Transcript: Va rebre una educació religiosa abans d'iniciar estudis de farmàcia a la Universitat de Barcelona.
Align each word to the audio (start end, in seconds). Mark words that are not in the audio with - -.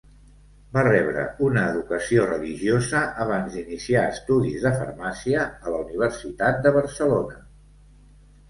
Va 0.75 0.83
rebre 0.85 1.25
una 1.47 1.65
educació 1.73 2.23
religiosa 2.29 3.01
abans 3.27 3.57
d'iniciar 3.59 4.07
estudis 4.15 4.65
de 4.69 4.73
farmàcia 4.81 5.45
a 5.51 5.75
la 5.75 5.83
Universitat 5.87 6.61
de 6.67 6.73
Barcelona. 6.81 7.39